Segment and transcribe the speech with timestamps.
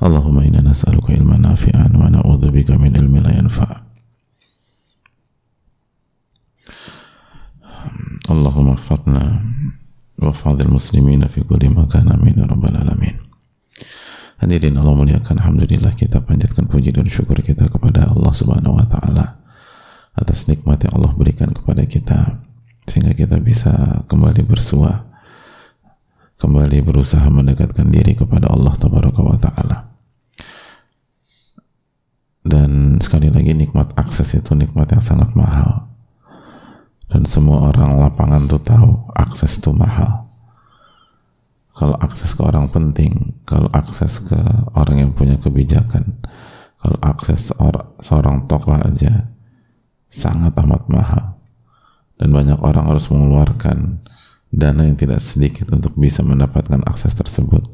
[0.00, 3.90] Allahumma inna nas'aluka ilman nafi'an wa na'udzubika min ilmin la yanfa'
[8.30, 9.42] Allahumma fatna
[10.22, 13.18] wa fadil muslimina fi kulli makan amin ya rabbal alamin.
[14.38, 19.42] Hadirin Allah muliakan Alhamdulillah kita panjatkan puji dan syukur kita kepada Allah subhanahu wa ta'ala
[20.14, 22.38] atas nikmat yang Allah berikan kepada kita
[22.86, 25.10] sehingga kita bisa kembali bersuah,
[26.38, 29.89] kembali berusaha mendekatkan diri kepada Allah tabaraka wa ta'ala
[32.40, 35.92] dan sekali lagi nikmat akses itu nikmat yang sangat mahal.
[37.10, 40.30] Dan semua orang lapangan tuh tahu akses itu mahal.
[41.74, 44.38] Kalau akses ke orang penting kalau akses ke
[44.76, 46.20] orang yang punya kebijakan
[46.80, 49.28] kalau akses or seorang tokoh aja
[50.08, 51.40] sangat amat mahal.
[52.20, 54.00] Dan banyak orang harus mengeluarkan
[54.52, 57.64] dana yang tidak sedikit untuk bisa mendapatkan akses tersebut.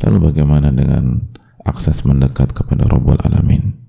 [0.00, 1.20] Lalu bagaimana dengan
[1.64, 3.80] akses mendekat kepada Rabbul Alamin.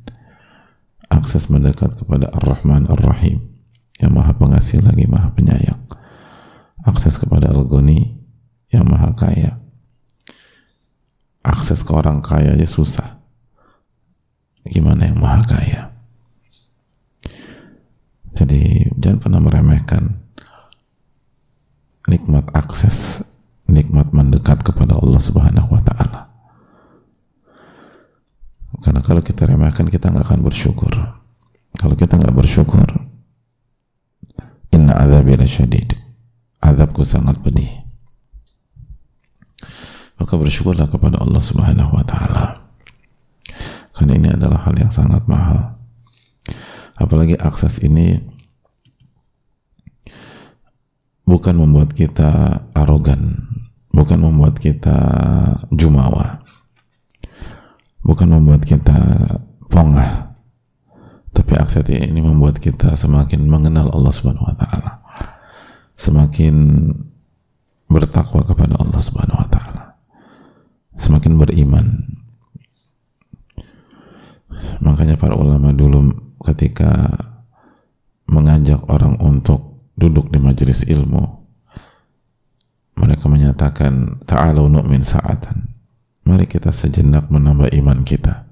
[1.11, 3.53] Akses mendekat kepada Ar-Rahman Ar-Rahim
[4.01, 5.79] yang maha pengasih lagi maha penyayang.
[6.87, 8.15] Akses kepada Al-Ghani
[8.71, 9.59] yang maha kaya.
[11.45, 13.21] Akses ke orang kaya aja susah.
[14.65, 15.93] Gimana yang maha kaya?
[18.35, 20.25] Jadi jangan pernah meremehkan
[22.09, 23.29] nikmat akses
[23.65, 26.34] nikmat mendekat kepada Allah subhanahu wa ta'ala
[28.83, 30.91] karena kalau kita remehkan kita nggak akan bersyukur
[31.79, 33.05] kalau kita nggak bersyukur
[34.75, 35.95] Inna azabi syadid.
[36.59, 37.71] Azabku sangat pedih.
[40.19, 42.67] Maka bersyukurlah kepada Allah Subhanahu wa taala.
[43.95, 45.79] Karena ini adalah hal yang sangat mahal.
[46.99, 48.19] Apalagi akses ini
[51.23, 53.47] bukan membuat kita arogan,
[53.95, 54.97] bukan membuat kita
[55.71, 56.44] jumawa.
[58.05, 58.95] Bukan membuat kita
[59.65, 60.37] pongah,
[61.33, 65.01] tapi akses ini membuat kita semakin mengenal Allah Subhanahu wa taala.
[65.97, 66.53] Semakin
[67.89, 69.83] bertakwa kepada Allah Subhanahu wa taala.
[70.95, 71.85] Semakin beriman.
[74.85, 76.13] Makanya para ulama dulu
[76.45, 77.09] ketika
[78.29, 81.23] mengajak orang untuk duduk di majelis ilmu
[82.99, 85.74] mereka menyatakan ta'alu nu'min sa'atan
[86.25, 88.45] mari kita sejenak menambah iman kita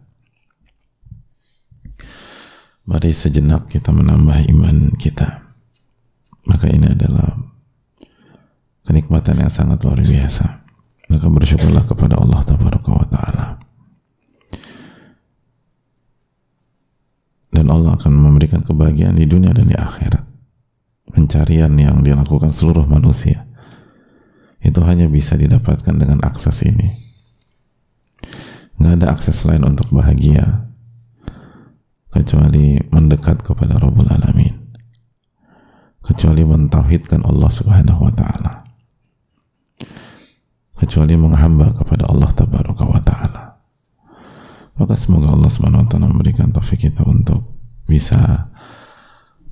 [2.83, 5.55] Mari sejenak kita menambah iman kita.
[6.43, 7.39] Maka ini adalah
[8.83, 10.67] kenikmatan yang sangat luar biasa.
[11.07, 13.45] Maka bersyukurlah kepada Allah wa Ta'ala.
[17.55, 20.27] Dan Allah akan memberikan kebahagiaan di dunia dan di akhirat.
[21.07, 23.47] Pencarian yang dilakukan seluruh manusia
[24.59, 27.02] itu hanya bisa didapatkan dengan akses ini.
[28.77, 30.65] Nggak ada akses lain untuk bahagia.
[32.13, 34.53] Kecuali mendekat kepada Rabbul Alamin.
[36.03, 38.53] Kecuali mentauhidkan Allah Subhanahu wa taala.
[40.77, 43.43] Kecuali menghamba kepada Allah Tabaraka wa taala.
[44.77, 47.41] Maka semoga Allah Subhanahu wa taala memberikan taufik kita untuk
[47.89, 48.51] bisa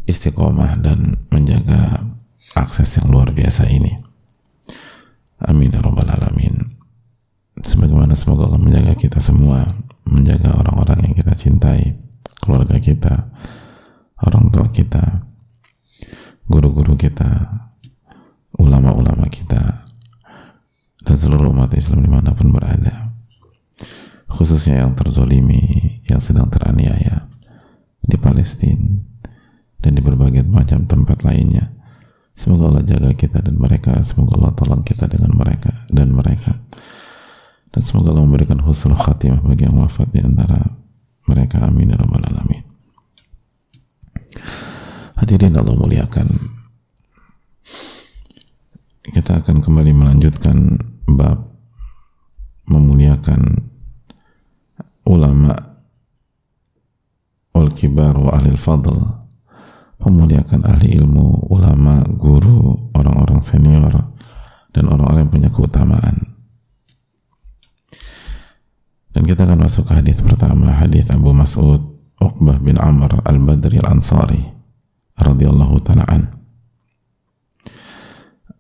[0.06, 2.14] istiqomah dan menjaga
[2.58, 3.96] akses yang luar biasa ini.
[5.42, 6.60] Amin ya rabbal alamin
[7.61, 9.66] sebagaimana semoga Allah menjaga kita semua
[10.05, 11.95] menjaga orang-orang yang kita cintai
[12.41, 13.29] keluarga kita,
[14.25, 15.23] orang tua kita,
[16.49, 17.29] guru-guru kita,
[18.58, 19.85] ulama-ulama kita,
[21.05, 23.13] dan seluruh umat Islam di mana pun berada.
[24.25, 27.29] Khususnya yang terzolimi, yang sedang teraniaya
[28.02, 29.05] di Palestina
[29.81, 31.73] dan di berbagai macam tempat lainnya.
[32.34, 34.02] Semoga Allah jaga kita dan mereka.
[34.02, 35.69] Semoga Allah tolong kita dengan mereka.
[37.91, 40.64] Semoga Allah memberikan husnul khatimah bagi yang wafat di antara
[41.28, 41.59] mereka.
[41.67, 42.64] Amin ya rabbal alamin.
[45.20, 46.23] Hadirin Allah muliakan.
[49.11, 51.52] Kita akan kembali melanjutkan bab
[52.72, 53.43] memuliakan
[55.03, 55.52] ulama
[57.52, 58.96] wal kibar wa ahli fadl.
[59.99, 64.16] Memuliakan ahli ilmu ulama guru orang-orang senior
[64.72, 66.30] dan orang-orang yang punya keutamaan
[69.11, 71.84] Dan kita akan masuk ke hadis pertama, hadis Abu Mas'ud
[72.22, 74.40] Uqbah bin Amr Al-Badri Al-Ansari
[75.19, 76.41] radhiyallahu taala an.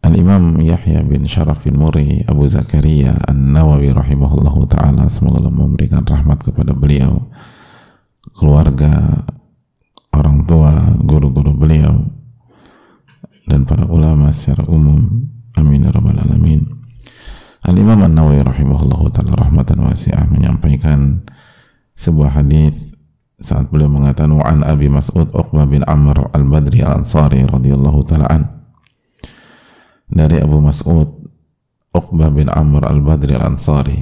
[0.01, 6.41] Al-Imam Yahya bin Sharaf bin Muri Abu Zakaria An-Nawawi rahimahullahu taala semoga Allah memberikan rahmat
[6.41, 7.29] kepada beliau
[8.33, 9.23] keluarga
[10.11, 10.73] orang tua
[11.05, 12.01] guru-guru beliau
[13.45, 15.29] dan para ulama secara umum
[17.91, 21.27] Al-Imam An-Nawawi rahimahullahu taala rahmatan wasi'ah menyampaikan
[21.91, 22.95] sebuah hadis
[23.35, 28.63] saat beliau mengatakan wa an Abi Mas'ud Uqbah bin Amr Al-Badri Al-Ansari radhiyallahu taala an.
[30.07, 31.03] Dari Abu Mas'ud
[31.91, 33.99] Uqbah bin Amr Al-Badri Al-Ansari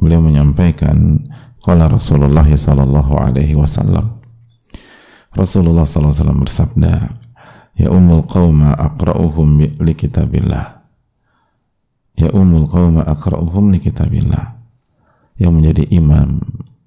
[0.00, 1.28] beliau menyampaikan
[1.60, 4.16] qala Rasulullah sallallahu alaihi wasallam.
[5.36, 6.92] Rasulullah sallallahu alaihi wasallam bersabda
[7.76, 10.83] ya ummul qauma aqra'uhum li kitabillah
[12.14, 14.54] ya umul qawma akra'uhum li kitabillah.
[15.34, 16.38] Yang menjadi imam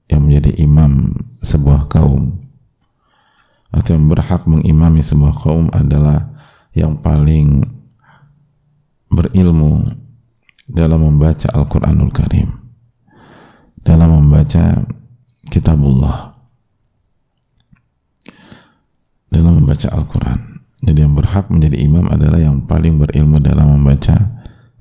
[0.08, 1.12] yang menjadi imam
[1.44, 2.40] sebuah kaum.
[3.72, 6.32] Atau yang berhak mengimami sebuah kaum adalah
[6.72, 7.62] yang paling
[9.12, 9.84] berilmu
[10.68, 12.48] dalam membaca Al-Quranul Karim.
[13.84, 14.84] Dalam membaca
[15.52, 16.36] kitabullah.
[19.28, 20.40] Dalam membaca Al-Quran.
[20.88, 24.37] Jadi yang berhak menjadi imam adalah yang paling berilmu dalam membaca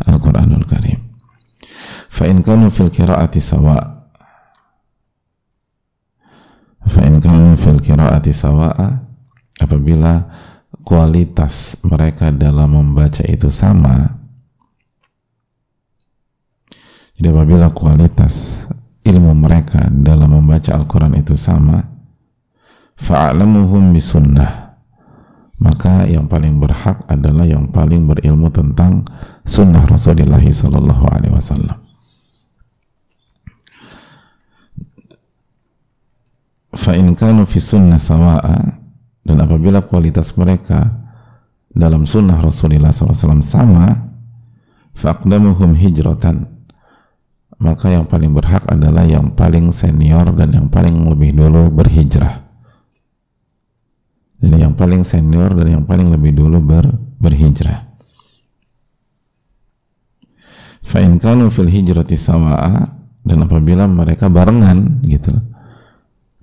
[0.07, 1.01] Al-Quranul Karim.
[2.11, 3.77] Fa'in kanu fil kira'ati sawa.
[6.87, 9.05] Fa'in kanu fil kira'ati sawa'a
[9.61, 10.31] apabila
[10.87, 14.17] kualitas mereka dalam membaca itu sama
[17.17, 18.69] jadi apabila kualitas
[19.01, 21.81] ilmu mereka dalam membaca Al-Quran itu sama
[23.01, 24.77] fa'alamuhum bisunnah.
[25.57, 29.09] Maka yang paling berhak adalah yang paling berilmu tentang
[29.47, 31.79] sunnah Rasulullah Sallallahu Alaihi Wasallam.
[36.77, 38.77] Fa'in kanu fi sunnah sawa'a
[39.25, 41.09] dan apabila kualitas mereka
[41.73, 44.13] dalam sunnah Rasulullah SAW sama
[44.93, 46.53] faqdamuhum hijratan
[47.57, 52.47] maka yang paling berhak adalah yang paling senior dan yang paling lebih dulu berhijrah
[54.37, 56.85] jadi yang paling senior dan yang paling lebih dulu ber,
[57.17, 57.86] berhijrah.
[60.87, 62.87] Fa'in kanu fil hijrati sawa'a
[63.27, 65.35] dan apabila mereka barengan gitu.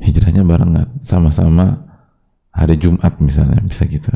[0.04, 1.80] Hijrahnya barengan sama-sama
[2.52, 4.12] hari Jumat misalnya bisa gitu.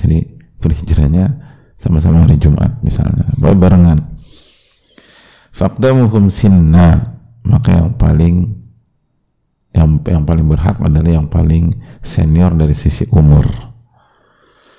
[0.00, 1.36] Jadi berhijrahnya
[1.76, 4.00] sama-sama hari Jumat misalnya barengan.
[5.52, 8.56] Faqdamuhum sinna maka yang paling
[9.76, 11.68] yang yang paling berhak adalah yang paling
[12.00, 13.44] senior dari sisi umur.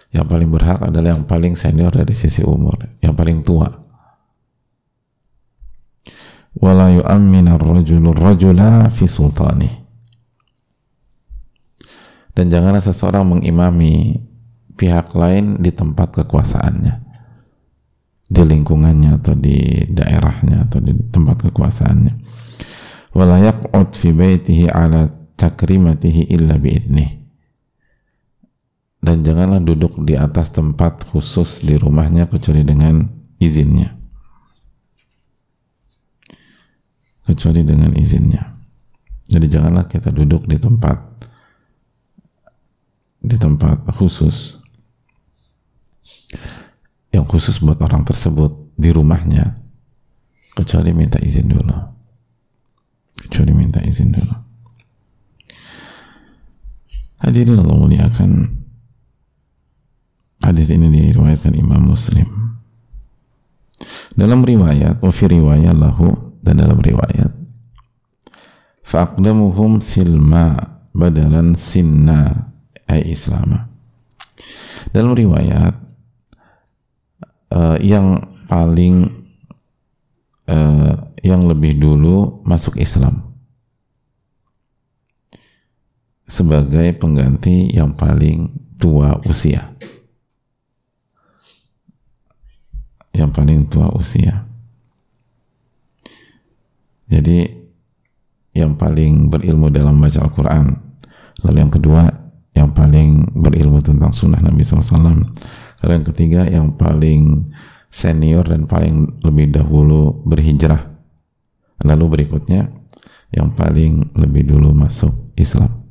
[0.09, 3.80] Yang paling berhak adalah yang paling senior dari sisi umur yang paling tua
[6.57, 9.69] wala yu'ammina ar-rajulu rajula fi sultani.
[12.31, 14.19] Dan janganlah seseorang mengimami
[14.79, 17.11] pihak lain di tempat kekuasaannya
[18.31, 19.59] di lingkungannya atau di
[19.91, 22.13] daerahnya atau di tempat kekuasaannya.
[23.11, 27.19] Wala yaq'ud fi baitihi ala takrimatihi illa biidnih.
[29.03, 33.03] Dan janganlah duduk di atas tempat khusus di rumahnya kecuali dengan
[33.41, 34.00] izinnya
[37.27, 38.57] kecuali dengan izinnya.
[39.31, 40.97] Jadi janganlah kita duduk di tempat
[43.21, 44.59] di tempat khusus
[47.13, 49.55] yang khusus buat orang tersebut di rumahnya
[50.57, 51.77] kecuali minta izin dulu.
[53.21, 54.35] Kecuali minta izin dulu.
[57.21, 58.61] Hadirin Allah muliakan
[60.41, 62.25] Hadis ini diriwayatkan Imam Muslim.
[64.17, 67.31] Dalam riwayat wa fi riwayat lahu dan dalam riwayat
[68.83, 72.51] faqdamuhum silma badalan sinna
[72.89, 73.71] ay islama
[74.91, 75.73] dalam riwayat
[77.53, 78.19] uh, yang
[78.51, 79.07] paling
[80.51, 83.31] uh, yang lebih dulu masuk Islam
[86.31, 89.75] sebagai pengganti yang paling tua usia.
[93.11, 94.47] Yang paling tua usia.
[97.11, 97.43] Jadi
[98.55, 100.65] yang paling berilmu dalam baca Al-Quran.
[101.43, 102.03] Lalu yang kedua,
[102.55, 105.27] yang paling berilmu tentang sunnah Nabi SAW.
[105.83, 107.51] Lalu yang ketiga, yang paling
[107.91, 110.79] senior dan paling lebih dahulu berhijrah.
[111.83, 112.71] Lalu berikutnya,
[113.35, 115.83] yang paling lebih dulu masuk Islam.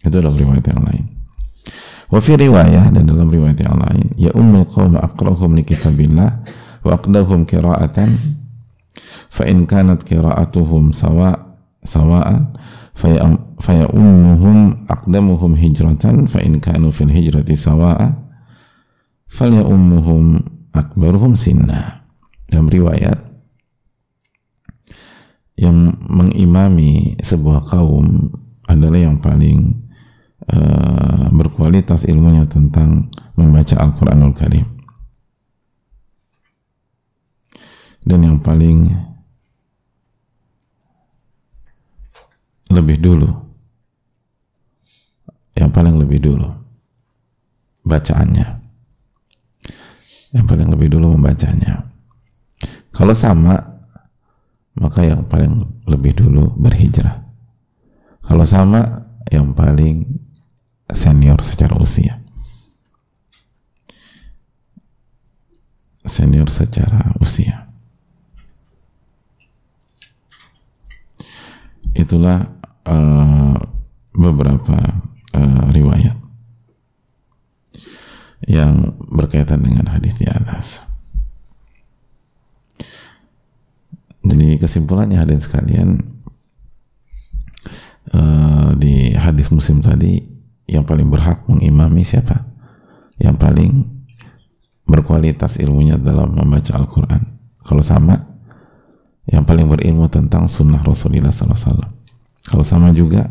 [0.00, 1.04] Itu dalam riwayat yang lain.
[2.10, 6.42] Wa fi riwayah dan dalam riwayat yang lain, ya ummul qaum aqrahum li kitabillah
[6.82, 8.39] wa aqdahum qira'atan
[9.40, 12.60] fa in kanat qira'atuhum sawa sawa'an
[13.56, 18.20] faya ummuhum aqdamuhum hijratan fa in kanu fil hijrati sawa'a
[19.24, 20.44] falya ummuhum
[20.76, 22.04] akbaruhum sinna
[22.52, 23.16] dalam riwayat
[25.56, 28.28] yang mengimami sebuah kaum
[28.68, 29.88] adalah yang paling
[30.52, 34.64] uh, berkualitas ilmunya tentang membaca Al-Quranul Karim.
[38.00, 39.09] Dan yang paling
[42.70, 43.28] lebih dulu.
[45.58, 46.48] Yang paling lebih dulu.
[47.84, 48.46] Bacaannya.
[50.30, 51.90] Yang paling lebih dulu membacanya.
[52.94, 53.70] Kalau sama
[54.78, 57.26] maka yang paling lebih dulu berhijrah.
[58.22, 60.06] Kalau sama yang paling
[60.88, 62.22] senior secara usia.
[66.06, 67.68] Senior secara usia.
[71.92, 73.56] Itulah uh,
[74.14, 74.76] beberapa
[75.34, 76.16] uh, riwayat
[78.48, 80.88] yang berkaitan dengan hadis di atas.
[84.20, 85.96] Jadi kesimpulannya hadis sekalian
[88.12, 90.20] uh, di hadis muslim tadi
[90.68, 92.46] yang paling berhak mengimami siapa?
[93.20, 93.72] Yang paling
[94.88, 97.22] berkualitas ilmunya dalam membaca Al-Quran.
[97.62, 98.16] Kalau sama,
[99.30, 101.99] yang paling berilmu tentang sunnah Rasulullah SAW
[102.48, 103.28] kalau sama juga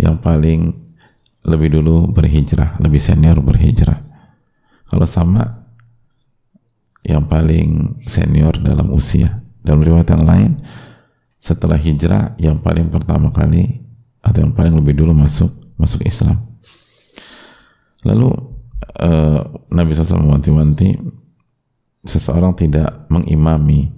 [0.00, 0.72] yang paling
[1.44, 4.00] lebih dulu berhijrah, lebih senior berhijrah.
[4.88, 5.60] Kalau sama
[7.04, 9.40] yang paling senior dalam usia.
[9.60, 10.50] Dalam riwayat yang lain,
[11.40, 13.80] setelah hijrah yang paling pertama kali
[14.20, 15.48] atau yang paling lebih dulu masuk
[15.80, 16.36] masuk Islam.
[18.04, 18.28] Lalu
[19.00, 19.40] uh,
[19.72, 20.96] Nabi SAW mewanti-wanti
[22.04, 23.88] seseorang tidak mengimami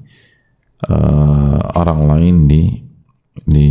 [0.90, 2.62] uh, orang lain di
[3.46, 3.70] di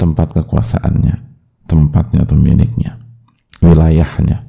[0.00, 1.16] tempat kekuasaannya,
[1.68, 2.96] tempatnya atau miliknya,
[3.60, 4.48] wilayahnya.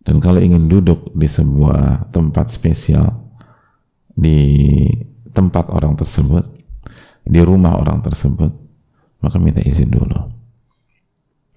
[0.00, 3.28] Dan kalau ingin duduk di sebuah tempat spesial,
[4.16, 4.72] di
[5.36, 6.48] tempat orang tersebut,
[7.28, 8.50] di rumah orang tersebut,
[9.20, 10.16] maka minta izin dulu.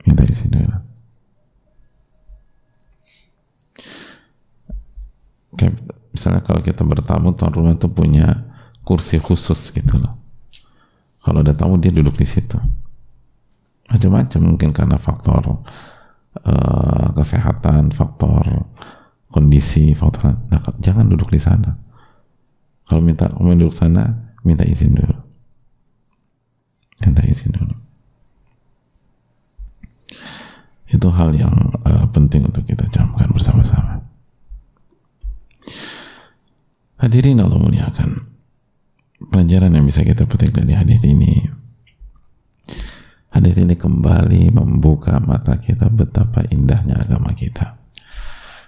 [0.03, 0.77] Minta izin dulu.
[5.55, 5.74] Kayak
[6.12, 8.51] misalnya kalau kita bertamu, tuan rumah itu punya
[8.84, 10.25] kursi khusus gitu loh
[11.25, 12.53] kalau ada tamu dia duduk di situ.
[13.89, 15.65] Macam-macam mungkin karena faktor
[16.46, 18.70] uh, kesehatan, faktor
[19.34, 21.82] kondisi, faktor nah, jangan duduk di sana.
[22.86, 24.05] Kalau minta mau duduk sana,
[24.46, 25.17] minta izin dulu.
[27.10, 27.74] Minta izin dulu.
[30.94, 34.05] Itu hal yang uh, penting untuk kita camkan bersama-sama.
[37.01, 38.34] Hadirin Allah muliakan
[39.19, 41.39] pelajaran yang bisa kita petik dari hadis ini.
[43.31, 47.75] Hadis ini kembali membuka mata kita betapa indahnya agama kita.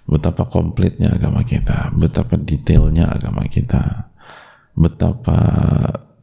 [0.07, 1.91] Betapa komplitnya agama kita.
[1.95, 4.11] Betapa detailnya agama kita.
[4.75, 5.39] Betapa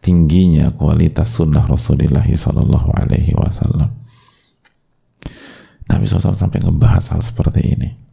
[0.04, 3.88] tingginya kualitas sunnah Rasulullah Sallallahu Alaihi Wasallam.
[5.84, 8.03] Nabi SAW sampai ngebahas hal seperti ini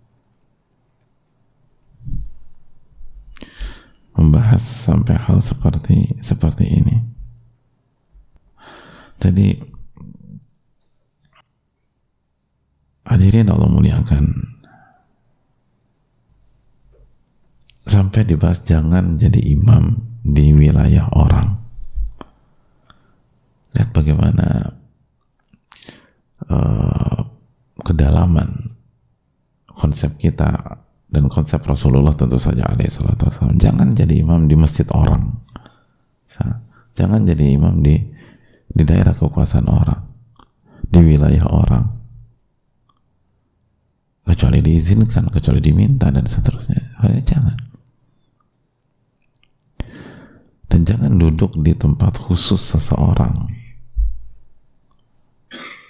[4.16, 6.96] membahas sampai hal seperti seperti ini.
[9.22, 9.54] Jadi
[13.06, 14.24] hadirin Allah muliakan
[17.86, 21.60] sampai dibahas jangan jadi imam di wilayah orang.
[23.76, 24.48] Lihat bagaimana
[26.50, 27.20] uh,
[27.82, 28.50] kedalaman
[29.70, 35.44] konsep kita dan konsep Rasulullah tentu saja alaihissalam jangan jadi imam di masjid orang.
[36.96, 38.00] Jangan jadi imam di
[38.72, 40.08] di daerah kekuasaan orang.
[40.88, 41.86] Di wilayah orang.
[44.24, 46.80] Kecuali diizinkan kecuali diminta dan seterusnya.
[47.04, 47.58] Jangan.
[50.72, 53.52] Dan jangan duduk di tempat khusus seseorang.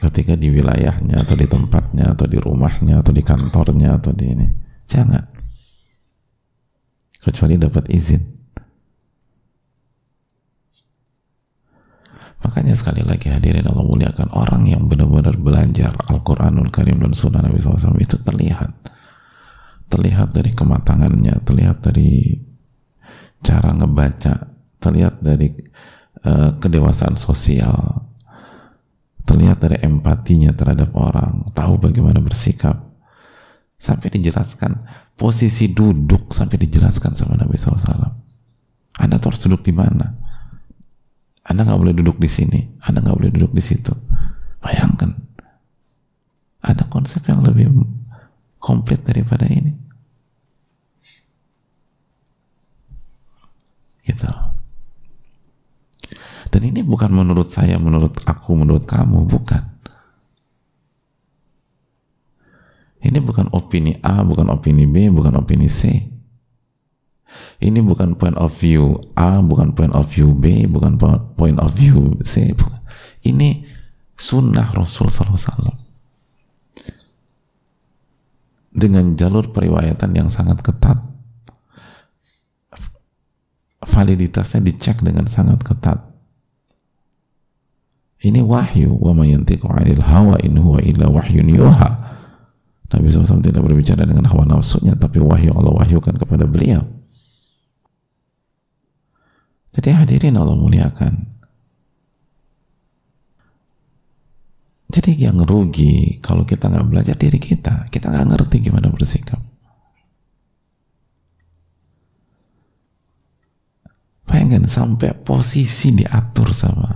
[0.02, 4.61] Ketika di wilayahnya atau di tempatnya atau di rumahnya atau di kantornya atau di ini
[4.92, 5.24] Jangan.
[7.24, 8.20] Kecuali dapat izin.
[12.42, 17.62] Makanya sekali lagi hadirin Allah muliakan orang yang benar-benar belajar Al-Quranul Karim dan Sunnah Nabi
[17.62, 18.74] SAW itu terlihat.
[19.88, 22.42] Terlihat dari kematangannya, terlihat dari
[23.46, 25.54] cara ngebaca, terlihat dari
[26.26, 28.10] uh, kedewasaan sosial,
[29.30, 32.91] terlihat dari empatinya terhadap orang, tahu bagaimana bersikap,
[33.82, 34.86] sampai dijelaskan
[35.18, 38.14] posisi duduk sampai dijelaskan sama Nabi SAW
[39.02, 40.22] Anda harus duduk di mana?
[41.42, 43.90] Anda nggak boleh duduk di sini, Anda nggak boleh duduk di situ.
[44.62, 45.10] Bayangkan,
[46.62, 47.74] ada konsep yang lebih
[48.62, 49.74] komplit daripada ini.
[54.06, 54.30] Gitu.
[56.52, 59.71] Dan ini bukan menurut saya, menurut aku, menurut kamu, bukan.
[63.02, 65.90] Ini bukan opini A, bukan opini B, bukan opini C.
[67.58, 71.02] Ini bukan point of view A, bukan point of view B, bukan
[71.34, 72.54] point of view C.
[73.26, 73.66] Ini
[74.14, 75.74] sunnah Rasul SAW.
[78.72, 81.02] Dengan jalur periwayatan yang sangat ketat.
[83.82, 86.06] Validitasnya dicek dengan sangat ketat.
[88.22, 88.94] Ini wahyu.
[88.94, 92.11] Wa mayantiku 'anil hawa in huwa illa wahyun yuha
[92.92, 96.84] Nabi SAW tidak berbicara dengan hawa nafsunya, tapi wahyu Allah wahyukan kepada beliau.
[99.72, 101.32] Jadi hadirin Allah muliakan.
[104.92, 109.40] Jadi yang rugi kalau kita nggak belajar diri kita, kita nggak ngerti gimana bersikap.
[114.28, 116.92] Bayangkan sampai posisi diatur sama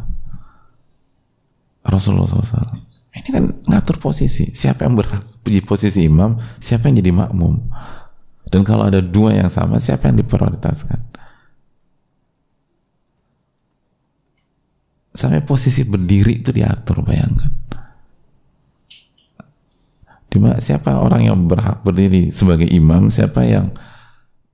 [1.87, 2.83] Rasulullah SAW.
[3.15, 4.51] Ini kan ngatur posisi.
[4.51, 7.53] Siapa yang berhak di posisi imam, siapa yang jadi makmum.
[8.49, 11.01] Dan kalau ada dua yang sama, siapa yang diprioritaskan?
[15.15, 17.53] Sampai posisi berdiri itu diatur, bayangkan.
[20.59, 23.71] Siapa orang yang berhak berdiri sebagai imam, siapa yang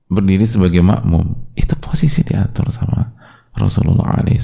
[0.06, 1.50] berdiri sebagai makmum.
[1.58, 3.10] Itu posisi diatur sama
[3.58, 4.38] Rasulullah alaihi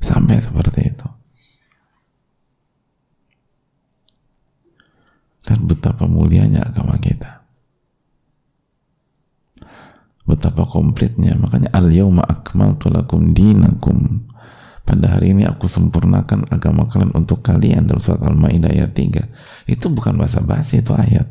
[0.00, 1.19] Sampai seperti itu.
[5.50, 7.42] Dan betapa mulianya agama kita.
[10.22, 11.34] Betapa komplitnya.
[11.34, 14.30] Makanya al-yawma akmaltu lakum dinakum.
[14.86, 19.66] Pada hari ini aku sempurnakan agama kalian untuk kalian dalam surat Al-Maidah ayat 3.
[19.66, 21.26] Itu bukan bahasa basi itu ayat.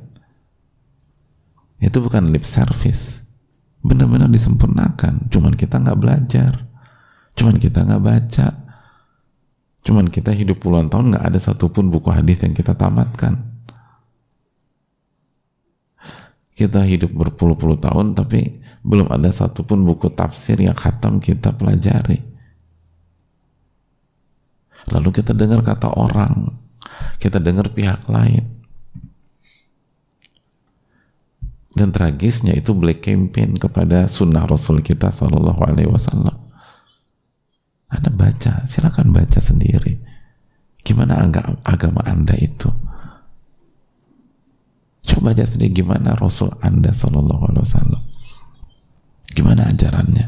[1.80, 3.32] Itu bukan lip service.
[3.80, 5.32] Benar-benar disempurnakan.
[5.32, 6.70] Cuman kita nggak belajar
[7.40, 8.48] Cuman kita nggak baca.
[9.80, 13.49] Cuman kita hidup puluhan tahun nggak ada satupun buku hadis yang kita tamatkan.
[16.60, 22.20] Kita hidup berpuluh-puluh tahun tapi belum ada satupun buku tafsir yang khatam kita pelajari.
[24.92, 26.52] Lalu kita dengar kata orang,
[27.16, 28.60] kita dengar pihak lain.
[31.72, 36.36] Dan tragisnya itu black campaign kepada sunnah Rasul kita Sallallahu Alaihi Wasallam.
[37.88, 39.96] Anda baca, silakan baca sendiri.
[40.84, 41.24] Gimana
[41.64, 42.68] agama Anda itu?
[45.10, 48.02] Coba baca sendiri gimana Rasul Anda Sallallahu Alaihi Wasallam.
[49.34, 50.28] Gimana ajarannya?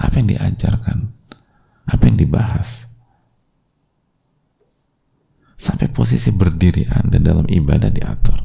[0.00, 0.98] Apa yang diajarkan?
[1.92, 2.88] Apa yang dibahas?
[5.54, 8.40] Sampai posisi berdiri Anda dalam ibadah diatur.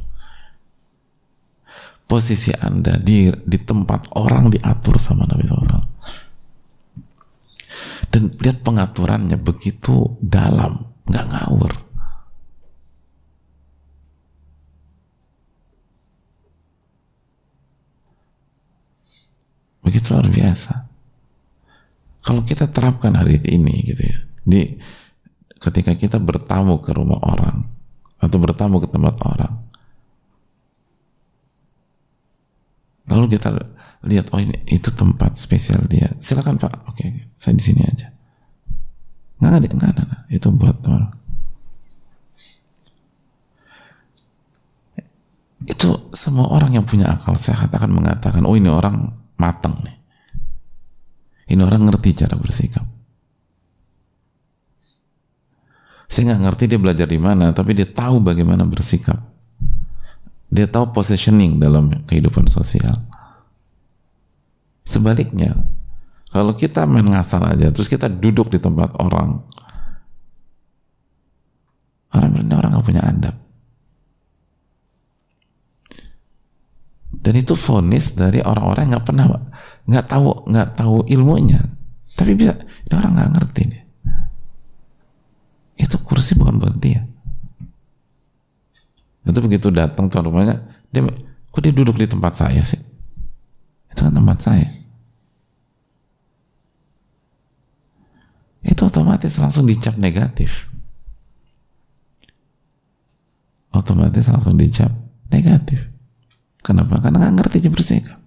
[2.04, 6.00] Posisi Anda di, di tempat orang diatur sama Nabi SAW
[8.10, 11.74] dan lihat pengaturannya begitu dalam nggak ngawur
[19.90, 20.86] begitu luar biasa.
[22.22, 24.78] Kalau kita terapkan hadis ini gitu ya di
[25.58, 27.66] ketika kita bertamu ke rumah orang
[28.22, 29.54] atau bertamu ke tempat orang
[33.10, 33.50] lalu kita
[34.06, 36.08] lihat oh ini itu tempat spesial dia.
[36.22, 36.88] Silakan pak.
[36.88, 38.08] Oke saya di sini aja.
[39.42, 41.12] Nggak ada nggak ada itu buat orang.
[45.68, 49.98] Itu semua orang yang punya akal sehat akan mengatakan oh ini orang matang nih.
[51.50, 52.86] Ini orang ngerti cara bersikap.
[56.10, 59.18] Saya nggak ngerti dia belajar di mana tapi dia tahu bagaimana bersikap.
[60.50, 62.94] Dia tahu positioning dalam kehidupan sosial.
[64.82, 65.54] Sebaliknya,
[66.34, 69.46] kalau kita main ngasal aja, terus kita duduk di tempat orang,
[72.10, 73.36] orang bilang orang nggak punya adab.
[77.20, 79.28] Dan itu fonis dari orang-orang nggak pernah
[79.86, 81.60] nggak tahu nggak tahu ilmunya,
[82.16, 83.84] tapi bisa ini orang nggak ngerti nih.
[85.80, 87.04] Itu kursi bukan buat dia.
[89.28, 90.58] Itu begitu datang tuan rumahnya,
[90.90, 91.04] dia
[91.52, 92.80] kok dia duduk di tempat saya sih?
[93.92, 94.80] Itu kan tempat saya.
[98.64, 100.68] itu otomatis langsung dicap negatif
[103.72, 104.92] otomatis langsung dicap
[105.32, 105.88] negatif
[106.60, 107.00] Kenapa?
[107.00, 108.20] Karena nggak ngerti aja bersikap.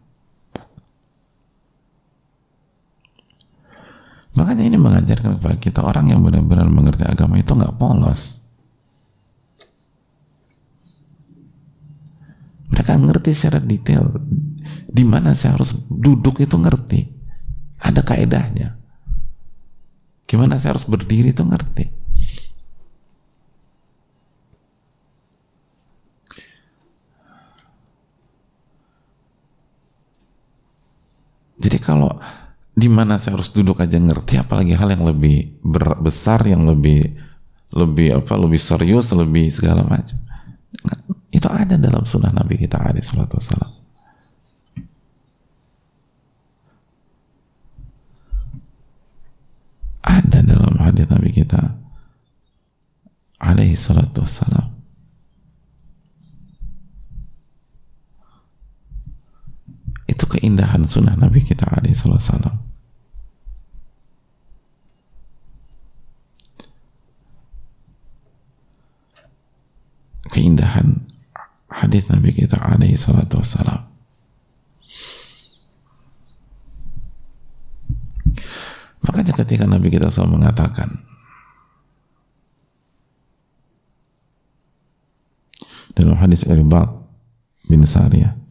[4.33, 8.49] Makanya ini mengajarkan kepada kita orang yang benar-benar mengerti agama itu nggak polos.
[12.73, 14.09] Mereka ngerti secara detail
[14.89, 17.13] di mana saya harus duduk itu ngerti.
[17.85, 18.81] Ada kaedahnya.
[20.25, 22.02] Gimana saya harus berdiri itu ngerti.
[31.63, 32.11] Jadi kalau
[32.75, 35.63] di mana saya harus duduk aja ngerti, apalagi hal yang lebih
[36.03, 37.15] besar, yang lebih
[37.73, 40.19] lebih apa, lebih serius, lebih segala macam.
[41.33, 43.73] Itu ada dalam sunnah Nabi kita alaihi salatu wassalam.
[50.03, 51.63] Ada dalam hadis Nabi kita
[53.41, 54.72] alaihi salatu wassalam.
[60.13, 62.61] Itu keindahan sunnah Nabi kita alaihi wassalam.
[70.29, 71.09] Keindahan
[71.73, 73.89] hadis Nabi kita alaihi salatu wassalam.
[79.09, 80.93] Makanya ketika Nabi kita selalu mengatakan
[85.97, 87.01] dalam hadis Irbad
[87.69, 88.42] bin Sariyah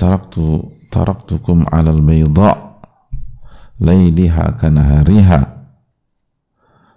[0.00, 2.80] taraktu taraktukum alal bayda
[3.76, 5.40] layliha kanahariha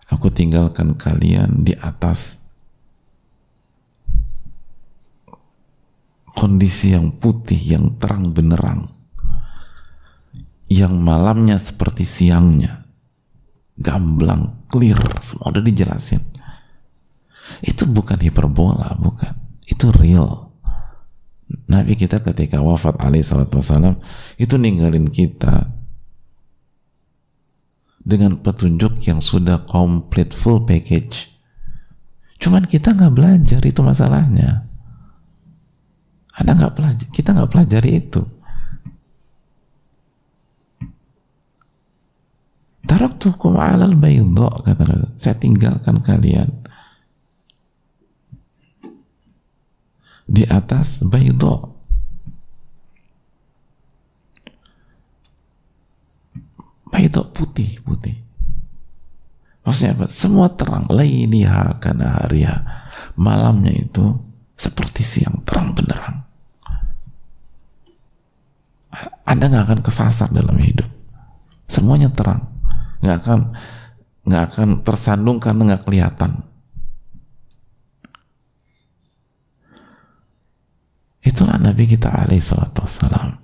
[0.07, 2.47] aku tinggalkan kalian di atas
[6.31, 8.87] kondisi yang putih yang terang benerang
[10.71, 12.83] yang malamnya seperti siangnya
[13.77, 16.21] gamblang, clear, semua udah dijelasin.
[17.65, 19.33] Itu bukan hiperbola, bukan.
[19.65, 20.42] Itu real
[21.73, 23.97] Nabi kita ketika wafat alaihi salatu wassalam
[24.37, 25.73] itu ninggalin kita
[28.05, 31.33] dengan petunjuk yang sudah komplit full package.
[32.37, 34.69] Cuman kita nggak belajar itu masalahnya.
[36.37, 38.21] Anda nggak belajar kita nggak pelajari itu.
[42.85, 45.17] Taraktukum alal bayda kata.
[45.17, 46.62] Saya tinggalkan kalian
[50.25, 51.69] di atas bayda.
[56.93, 58.15] Bayda putih, putih.
[59.63, 60.05] Maksudnya apa?
[60.11, 60.85] Semua terang.
[60.91, 62.57] Lailiha karena hariha.
[63.17, 64.13] Malamnya itu
[64.53, 66.21] seperti siang terang benerang.
[69.25, 70.85] Anda nggak akan kesasar dalam hidup.
[71.65, 72.53] Semuanya terang
[73.03, 73.39] nggak akan
[74.23, 76.31] nggak akan tersandung karena nggak kelihatan
[81.19, 83.39] itulah Nabi kita alaihi salatu wassalam.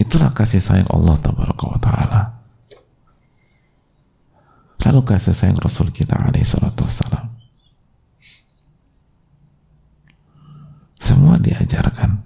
[0.00, 2.22] Itulah kasih sayang Allah ta'ala.
[4.88, 7.28] Lalu kasih sayang Rasul kita alaihi salatu wassalam.
[10.96, 12.24] Semua diajarkan.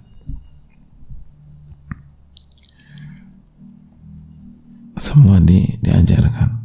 [4.95, 6.62] Semua di, diajarkan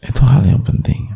[0.00, 1.12] itu hal yang penting.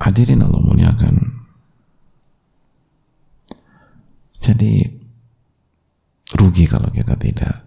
[0.00, 1.16] Hadirin Allah muliakan.
[4.36, 4.86] Jadi
[6.38, 7.66] rugi kalau kita tidak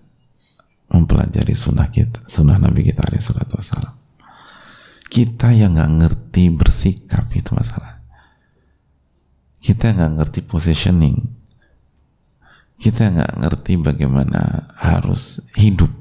[0.89, 3.93] mempelajari sunnah kita sunnah Nabi kita alaihi salatu wassalam.
[5.09, 7.99] Kita yang nggak ngerti bersikap itu masalah.
[9.59, 11.38] Kita nggak ngerti positioning
[12.79, 15.91] kita nggak ngerti bagaimana harus hidup.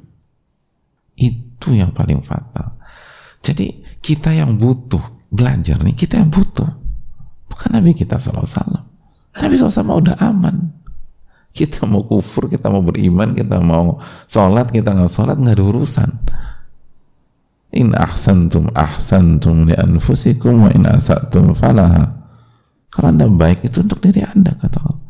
[1.18, 2.78] Itu yang paling fatal.
[3.42, 6.70] Jadi kita yang butuh belajar nih kita yang butuh.
[7.50, 8.88] Bukan Nabi kita salah salah
[9.36, 10.56] Nabi SAW udah aman.
[11.52, 13.98] Kita mau kufur kita mau beriman kita mau
[14.30, 16.10] sholat kita nggak sholat nggak ada urusan.
[17.74, 22.16] In ahsantum ahsantum li anfusikum wa in asatum falaha.
[22.88, 25.07] Kalau Anda baik itu untuk diri Anda kata Allah.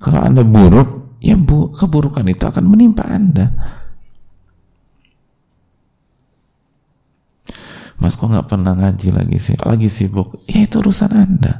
[0.00, 3.52] Kalau Anda buruk, ya bu, keburukan itu akan menimpa Anda.
[8.00, 9.60] Mas kok nggak pernah ngaji lagi sih?
[9.60, 10.40] Lagi sibuk.
[10.48, 11.52] Ya itu urusan Anda.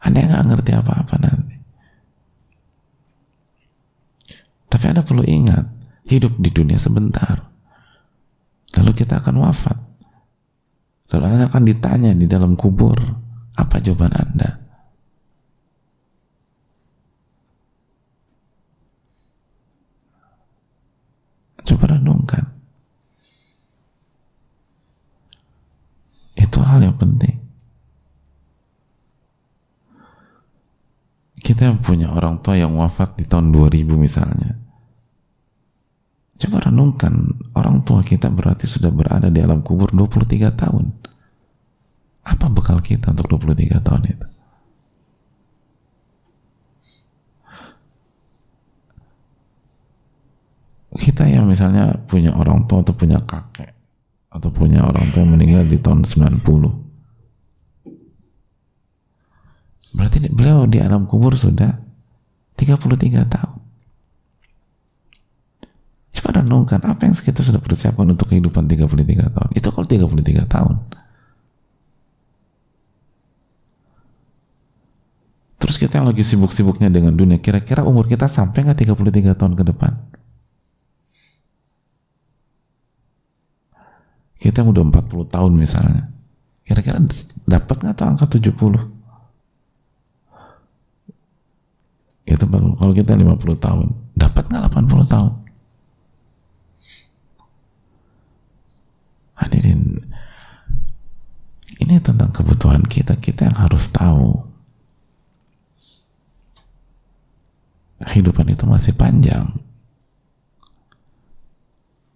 [0.00, 1.56] Anda nggak ngerti apa-apa nanti.
[4.72, 5.68] Tapi Anda perlu ingat,
[6.08, 7.52] hidup di dunia sebentar.
[8.80, 9.78] Lalu kita akan wafat.
[11.12, 12.96] Lalu Anda akan ditanya di dalam kubur,
[13.54, 14.50] apa jawaban Anda?
[21.64, 22.44] Coba renungkan.
[26.36, 27.40] Itu hal yang penting.
[31.44, 34.56] Kita yang punya orang tua yang wafat di tahun 2000 misalnya.
[36.34, 37.14] Coba renungkan,
[37.54, 41.03] orang tua kita berarti sudah berada di alam kubur 23 tahun.
[42.24, 44.28] Apa bekal kita untuk 23 tahun itu?
[50.94, 53.74] Kita yang misalnya punya orang tua atau punya kakek
[54.30, 56.84] atau punya orang tua yang meninggal di tahun 90
[59.94, 61.70] Berarti beliau di alam kubur sudah
[62.58, 63.58] 33 tahun.
[66.14, 68.90] Coba renungkan apa yang kita sudah persiapkan untuk kehidupan 33
[69.30, 69.50] tahun.
[69.54, 70.74] Itu kalau 33 tahun.
[75.58, 79.64] Terus kita yang lagi sibuk-sibuknya dengan dunia, kira-kira umur kita sampai nggak 33 tahun ke
[79.70, 79.92] depan?
[84.38, 86.12] Kita yang udah 40 tahun misalnya,
[86.68, 87.00] kira-kira
[87.48, 88.94] dapat nggak tuh angka 70?
[92.24, 93.86] itu kalau kita 50 tahun
[94.16, 95.32] dapat nggak 80 tahun
[99.36, 99.80] hadirin
[101.84, 104.40] ini tentang kebutuhan kita kita yang harus tahu
[108.04, 109.48] kehidupan itu masih panjang.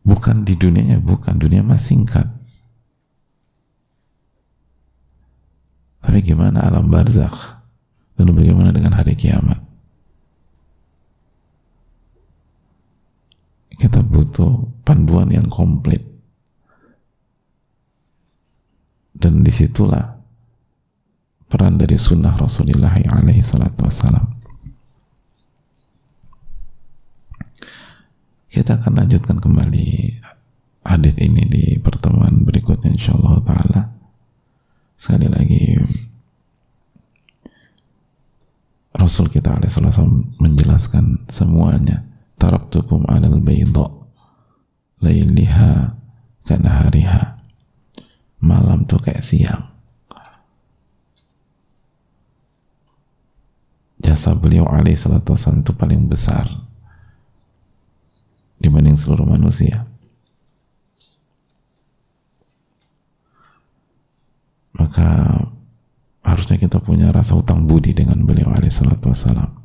[0.04, 1.36] Bukan di dunianya bukan.
[1.36, 2.28] Dunia masih singkat.
[6.00, 7.60] Tapi gimana alam barzakh?
[8.16, 9.60] Lalu bagaimana dengan hari kiamat?
[13.78, 16.00] Kita butuh panduan yang komplit.
[19.18, 20.14] Dan di situlah
[21.50, 24.37] peran dari sunnah Rasulullah alaihi salatu wassalam
[28.58, 30.18] kita akan lanjutkan kembali
[30.82, 33.94] hadis ini di pertemuan berikutnya insyaallah taala.
[34.98, 35.78] Sekali lagi
[38.98, 42.02] Rasul kita alaihissalam menjelaskan semuanya.
[42.34, 43.86] Taraktukum alal bayda
[45.06, 45.94] lailiha
[46.42, 47.38] kanahariha
[48.42, 49.70] malam tuh kayak siang.
[54.02, 56.67] Jasa beliau alaih salatu wasallam itu paling besar
[58.58, 59.86] dibanding seluruh manusia.
[64.78, 65.42] Maka
[66.22, 69.58] harusnya kita punya rasa utang budi dengan beliau alaih salatu wasallam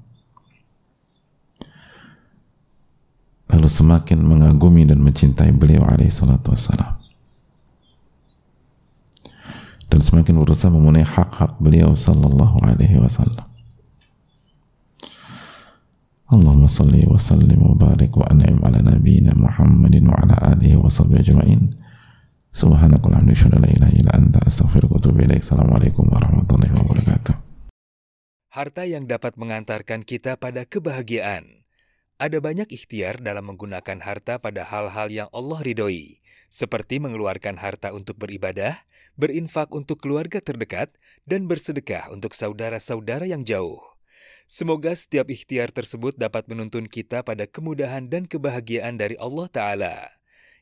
[3.53, 6.97] lalu semakin mengagumi dan mencintai beliau alaihi salatu wassalam.
[9.87, 13.45] Dan semakin berusaha memenuhi hak-hak beliau sallallahu alaihi wasallam
[16.33, 21.29] Allahumma salli wa sallim wa wa an'im ala nabiyyina Muhammadin wa ala alihi wa sahbihi
[21.29, 21.77] ajma'in.
[22.49, 27.37] Subhanakallahumma wa bihamdika la ilaha illa anta astaghfiruka wa atubu assalamualaikum warahmatullahi wabarakatuh.
[28.49, 31.69] Harta yang dapat mengantarkan kita pada kebahagiaan.
[32.17, 36.17] Ada banyak ikhtiar dalam menggunakan harta pada hal-hal yang Allah ridhoi,
[36.49, 38.81] seperti mengeluarkan harta untuk beribadah,
[39.21, 40.97] berinfak untuk keluarga terdekat,
[41.29, 43.92] dan bersedekah untuk saudara-saudara yang jauh.
[44.45, 49.95] Semoga setiap ikhtiar tersebut dapat menuntun kita pada kemudahan dan kebahagiaan dari Allah Ta'ala.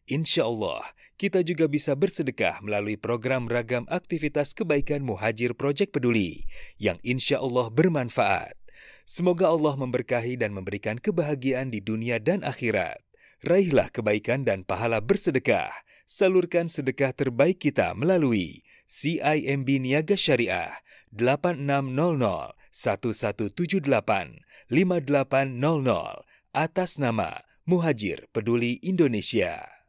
[0.10, 0.82] Insya Allah,
[1.22, 6.50] kita juga bisa bersedekah melalui program ragam aktivitas kebaikan Muhajir Project Peduli
[6.82, 8.58] yang insya Allah bermanfaat.
[9.06, 13.02] Semoga Allah memberkahi dan memberikan kebahagiaan di dunia dan akhirat.
[13.42, 15.74] Raihlah kebaikan dan pahala bersedekah.
[16.06, 20.76] Salurkan sedekah terbaik kita melalui CIMB Niaga Syariah
[21.16, 29.82] 8600 1178 5800 atas nama Muhajir Peduli Indonesia.